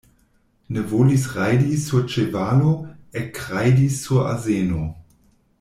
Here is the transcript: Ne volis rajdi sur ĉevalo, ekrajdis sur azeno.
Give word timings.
Ne 0.75 0.79
volis 0.93 1.25
rajdi 1.33 1.77
sur 1.87 2.01
ĉevalo, 2.15 2.73
ekrajdis 3.25 4.03
sur 4.07 4.27
azeno. 4.35 4.85